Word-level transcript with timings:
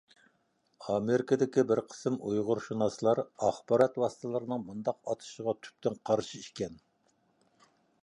ئامېرىكىدىكى 0.91 1.63
بىر 1.71 1.81
قىسىم 1.91 2.17
ئۇيغۇرشۇناسلار 2.31 3.23
ئاخبارات 3.27 4.01
ۋاسىتىلىرىنىڭ 4.05 4.67
بۇنداق 4.71 5.01
ئاتىشىغا 5.13 5.59
تۈپتىن 5.67 6.03
قارشى 6.11 6.45
ئىكەن. 6.45 6.85